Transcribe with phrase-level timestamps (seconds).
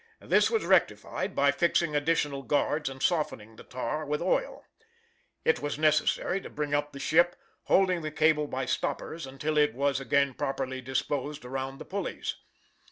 [0.19, 4.65] This was rectified by fixing additional guards and softening the tar with oil.
[5.45, 7.35] It was necessary to bring up the ship,
[7.65, 12.33] holding the cable by stoppers until it was again properly disposed around the pulleys.